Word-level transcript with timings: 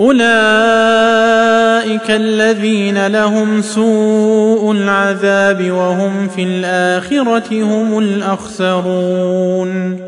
اولئك 0.00 2.10
الذين 2.10 3.06
لهم 3.06 3.62
سوء 3.62 4.72
العذاب 4.72 5.70
وهم 5.70 6.28
في 6.36 6.42
الاخره 6.42 7.48
هم 7.52 7.98
الاخسرون 7.98 9.98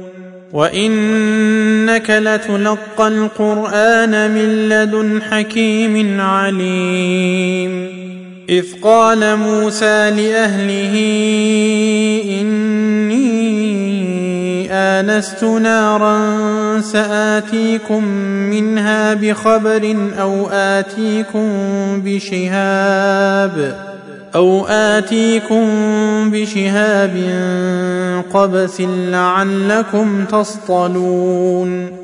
وانك 0.53 2.11
لتلقى 2.11 3.09
القران 3.09 4.31
من 4.31 4.69
لدن 4.69 5.23
حكيم 5.23 6.21
عليم 6.21 7.95
اذ 8.49 8.65
قال 8.83 9.37
موسى 9.37 10.11
لاهله 10.11 10.95
اني 12.41 13.14
آنست 15.01 15.45
نارا 15.45 16.15
سآتيكم 16.83 18.05
منها 18.51 19.15
بخبر 19.15 19.97
أو 20.21 20.49
آتيكم 20.51 21.49
بشهاب 22.05 23.77
أو 24.35 24.67
آتيكم 24.69 25.67
بشهاب 26.31 27.13
قبس 28.33 28.81
لعلكم 29.11 30.25
تصطلون 30.25 32.04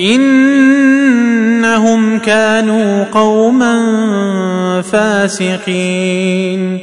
انهم 0.00 2.18
كانوا 2.18 3.04
قوما 3.04 4.82
فاسقين 4.92 6.78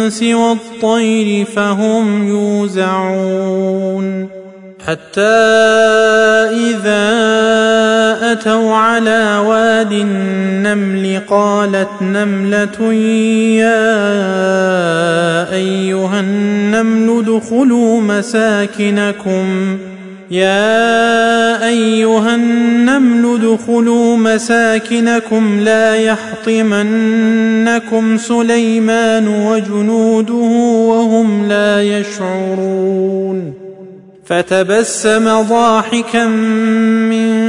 الإنس 0.00 0.22
والطير 0.22 1.44
فهم 1.44 2.28
يوزعون 2.28 4.28
حتى 4.86 5.40
إذا 6.50 7.10
أتوا 8.32 8.74
على 8.76 9.42
واد 9.46 9.92
النمل 9.92 11.20
قالت 11.28 12.02
نملة 12.02 12.94
يا 13.62 13.90
أيها 15.52 16.20
النمل 16.20 17.24
ادخلوا 17.26 18.00
مساكنكم 18.00 19.78
ۖ 19.86 19.89
يا 20.30 21.66
ايها 21.68 22.34
النمل 22.34 23.40
ادخلوا 23.42 24.16
مساكنكم 24.16 25.60
لا 25.60 25.94
يحطمنكم 25.96 28.16
سليمان 28.16 29.28
وجنوده 29.28 30.34
وهم 30.34 31.48
لا 31.48 31.82
يشعرون 31.82 33.54
فتبسم 34.24 35.40
ضاحكا 35.42 36.26
من 37.10 37.40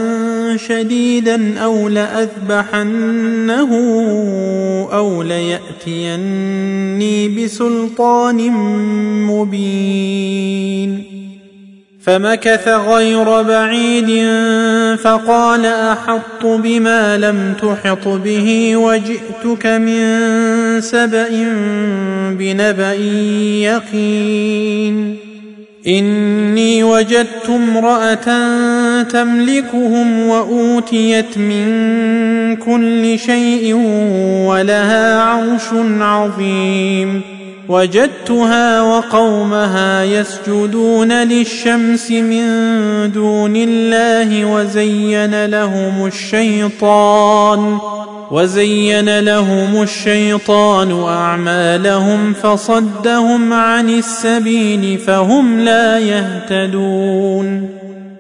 شديدا 0.56 1.58
او 1.58 1.88
لاذبحنه 1.88 3.75
او 4.93 5.23
لياتيني 5.23 7.29
بسلطان 7.44 8.50
مبين 9.26 11.05
فمكث 12.09 12.69
غير 12.69 13.43
بعيد 13.43 14.29
فقال 14.99 15.67
احط 15.67 16.47
بما 16.47 17.17
لم 17.19 17.53
تحط 17.63 18.09
به 18.09 18.77
وجئتك 18.77 19.67
من 19.67 20.81
سبا 20.81 21.27
بنبا 22.39 22.93
يقين 23.73 25.17
اني 25.87 26.83
وجدت 26.83 27.49
امراه 27.49 28.19
تملكهم 29.03 30.27
واوتيت 30.27 31.39
من 31.39 31.67
كل 32.57 33.19
شيء 33.19 33.75
ولها 34.47 35.21
عرش 35.23 35.67
عظيم 36.01 37.21
وجدتها 37.69 38.82
وقومها 38.82 40.05
يسجدون 40.05 41.12
للشمس 41.12 42.11
من 42.11 42.47
دون 43.12 43.53
الله 43.56 44.44
وزين 44.44 45.44
لهم 45.47 46.06
الشيطان 46.06 47.79
وزين 48.31 49.19
لهم 49.20 49.82
الشيطان 49.82 51.03
اعمالهم 51.03 52.32
فصدهم 52.32 53.53
عن 53.53 53.88
السبيل 53.91 54.99
فهم 54.99 55.59
لا 55.61 55.99
يهتدون 55.99 57.78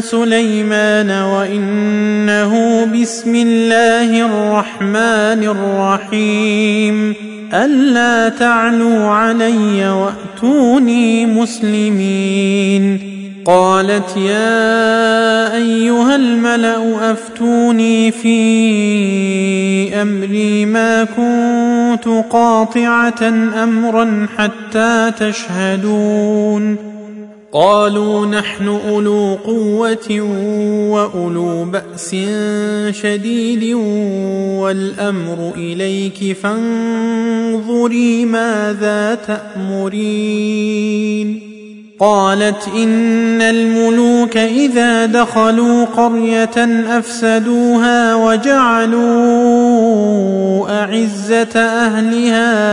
سليمان 0.00 1.10
وإنه 1.10 2.84
بسم 2.86 3.34
الله 3.34 4.26
الرحمن 4.26 5.44
الرحيم 5.44 7.14
ألا 7.54 8.28
تعلوا 8.28 9.08
علي 9.08 9.88
وأتوني 9.88 11.26
مسلمين 11.26 13.00
قالت 13.46 14.16
يا 14.16 15.54
ايها 15.56 16.16
الملا 16.16 17.12
افتوني 17.12 18.10
في 18.10 18.36
امري 20.02 20.66
ما 20.66 21.04
كنت 21.04 22.22
قاطعه 22.32 23.28
امرا 23.64 24.26
حتى 24.36 25.12
تشهدون 25.20 26.76
قالوا 27.52 28.26
نحن 28.26 28.68
اولو 28.88 29.34
قوه 29.44 30.20
واولو 30.90 31.64
باس 31.64 32.16
شديد 33.02 33.74
والامر 33.74 35.52
اليك 35.56 36.36
فانظري 36.42 38.24
ماذا 38.24 39.18
تامرين 39.26 41.40
قالت 42.00 42.68
ان 42.76 43.42
الملوك 43.42 44.36
اذا 44.36 45.06
دخلوا 45.06 45.84
قريه 45.84 46.56
افسدوها 46.98 48.14
وجعلوا 48.14 49.10
اعزه 50.82 51.60
اهلها 51.60 52.66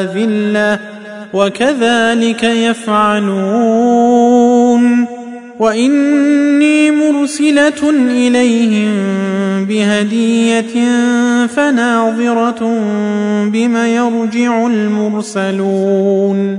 اذله 0.00 0.95
وكذلك 1.32 2.44
يفعلون 2.44 5.06
واني 5.60 6.90
مرسله 6.90 7.90
اليهم 7.92 8.90
بهديه 9.64 10.66
فناظره 11.46 12.74
بم 13.52 13.76
يرجع 13.76 14.66
المرسلون 14.66 16.58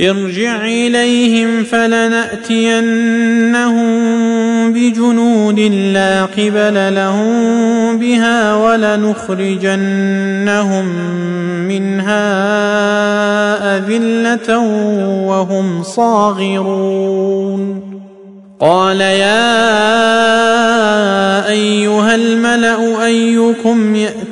ارجع 0.00 0.64
اليهم 0.64 1.64
فلناتينهم 1.64 3.92
بجنود 4.72 5.60
لا 5.92 6.24
قبل 6.24 6.94
لهم 6.94 7.34
بها 7.98 8.54
ولنخرجنهم 8.56 10.88
منها 11.68 12.28
اذله 13.78 14.58
وهم 15.26 15.82
صاغرون 15.82 17.92
قال 18.60 19.00
يا 19.00 19.78
ايها 21.48 22.14
الملا 22.14 23.04
ايكم 23.06 23.94
ياتي 23.96 24.31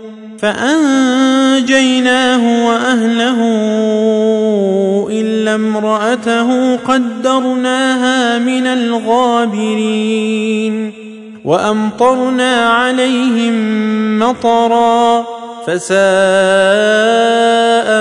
فانجيناه 0.41 2.65
واهله 2.67 3.39
الا 5.21 5.55
امراته 5.55 6.75
قدرناها 6.75 8.37
من 8.39 8.67
الغابرين 8.67 10.93
وامطرنا 11.45 12.55
عليهم 12.69 13.53
مطرا 14.19 15.25
فساء 15.67 15.97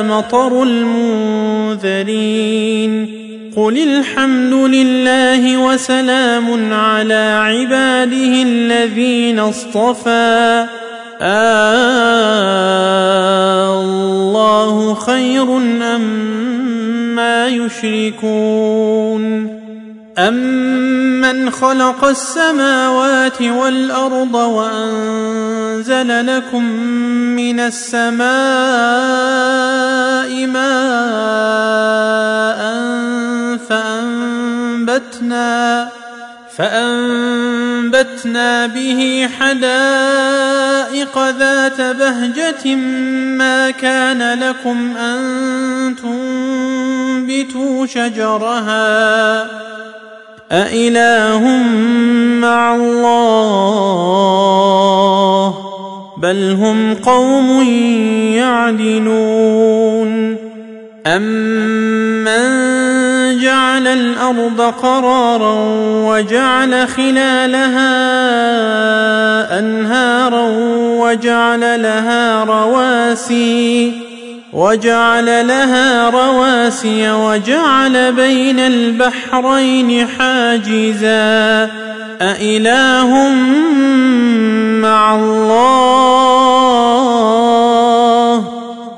مطر 0.05 0.63
المنذرين 0.63 3.21
قل 3.57 3.79
الحمد 3.79 4.53
لله 4.53 5.57
وسلام 5.57 6.73
على 6.75 7.37
عباده 7.43 8.43
الذين 8.43 9.39
اصطفى 9.39 10.67
آه، 11.23 13.81
الله 13.83 14.95
خير 14.95 15.57
أما 15.97 16.41
ما 17.15 17.47
يشركون 17.49 18.51
أمن 20.19 21.51
خلق 21.51 22.05
السماوات 22.05 23.43
والأرض 23.43 24.35
وأنزل 24.35 26.27
لكم 26.37 26.65
من 27.37 27.61
السماء 27.61 30.47
ماء 30.47 32.61
فأنبتنا 33.69 35.89
فانبتنا 36.61 38.67
به 38.67 39.29
حدائق 39.41 41.33
ذات 41.39 41.81
بهجه 41.81 42.75
ما 43.39 43.71
كان 43.71 44.39
لكم 44.41 44.97
ان 44.97 45.21
تنبتوا 46.03 47.87
شجرها 47.87 49.01
أإله 50.53 51.45
مع 52.41 52.75
الله 52.75 55.55
بل 56.19 56.57
هم 56.61 56.95
قوم 56.95 57.63
يعدلون 58.37 60.37
أمن 61.07 63.00
جعل 63.41 63.89
الارض 63.89 64.61
قرارا 64.83 65.55
وجعل 66.09 66.89
خلالها 66.89 67.99
انهارا 69.59 70.49
وجعل 70.77 71.83
لها 71.83 72.45
رواسي 72.45 73.93
وجعل 74.53 75.49
لها 75.49 76.11
رواسي 76.11 77.11
وجعل 77.13 78.13
بين 78.13 78.59
البحرين 78.59 80.07
حاجزا 80.09 81.71
أإله 82.21 83.29
مع 84.83 85.17
الله 85.17 87.50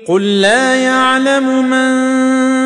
قل 0.08 0.42
لا 0.42 0.76
يعلم 0.76 1.70
من 1.70 1.96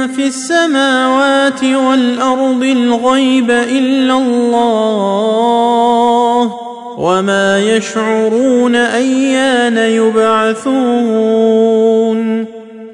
في 0.08 0.28
السماوات 0.28 1.64
والارض 1.64 2.64
الغيب 2.64 3.52
الا 3.52 4.14
الله 4.14 6.54
وما 7.00 7.60
يشعرون 7.60 8.76
ايان 8.76 9.78
يبعثون 9.78 12.46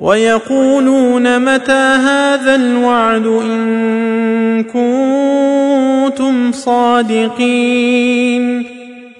ويقولون 0.00 1.54
متى 1.54 1.96
هذا 2.06 2.54
الوعد 2.54 3.26
ان 3.26 4.64
كنتم 4.64 6.52
صادقين 6.52 8.64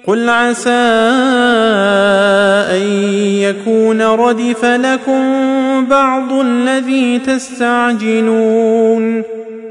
قل 0.07 0.29
عسى 0.29 0.69
ان 2.73 2.81
يكون 3.41 4.01
ردف 4.01 4.65
لكم 4.65 5.21
بعض 5.85 6.33
الذي 6.33 7.19
تستعجلون 7.19 9.23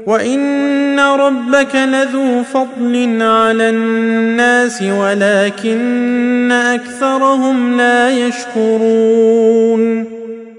وان 0.07 0.99
ربك 0.99 1.75
لذو 1.75 2.43
فضل 2.43 3.17
على 3.21 3.69
الناس 3.69 4.81
ولكن 4.81 6.51
اكثرهم 6.51 7.77
لا 7.77 8.09
يشكرون 8.27 10.18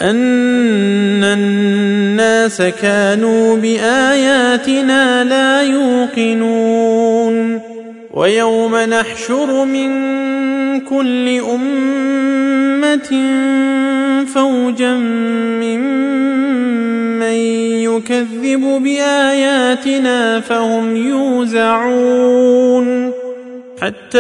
ان 0.02 1.24
الناس 1.24 2.62
كانوا 2.82 3.58
باياتنا 3.58 5.24
لا 5.24 5.62
يوقنون 5.62 7.62
ويوم 8.14 8.76
نحشر 8.76 9.66
من 9.66 10.14
كل 10.90 11.28
أمة 11.56 13.12
فوجا 14.26 14.94
ممن 15.64 17.24
يكذب 17.84 18.62
بآياتنا 18.84 20.40
فهم 20.40 20.96
يوزعون 20.96 23.12
حتى 23.82 24.20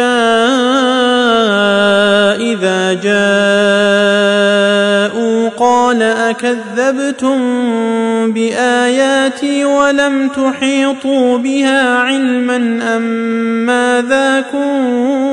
إذا 2.43 2.93
جاءوا 3.03 5.49
قال 5.49 6.01
أكذبتم 6.01 7.37
بآياتي 8.31 9.65
ولم 9.65 10.27
تحيطوا 10.35 11.37
بها 11.37 11.95
علما 11.97 12.77
أم 12.95 13.01
ماذا 13.65 14.43
كنتم 14.51 15.32